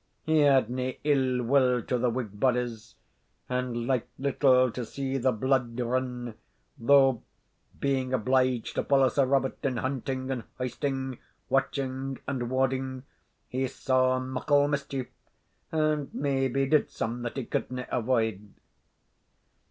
He 0.23 0.39
had 0.39 0.67
nae 0.67 0.97
ill 1.03 1.43
will 1.43 1.83
to 1.83 1.99
the 1.99 2.09
Whig 2.09 2.39
bodies, 2.39 2.95
and 3.47 3.85
liked 3.85 4.09
little 4.19 4.71
to 4.71 4.83
see 4.83 5.19
the 5.19 5.31
blude 5.31 5.79
rin, 5.79 6.33
though, 6.79 7.21
being 7.79 8.11
obliged 8.11 8.73
to 8.73 8.83
follow 8.83 9.09
Sir 9.09 9.27
Robert 9.27 9.59
in 9.61 9.77
hunting 9.77 10.31
and 10.31 10.45
hoisting, 10.57 11.19
watching 11.49 12.17
and 12.27 12.49
warding, 12.49 13.03
he 13.47 13.67
saw 13.67 14.17
muckle 14.17 14.67
mischief, 14.67 15.05
and 15.71 16.11
maybe 16.15 16.65
did 16.65 16.89
some 16.89 17.21
that 17.21 17.37
he 17.37 17.45
couldna 17.45 17.85
avoid. 17.91 18.55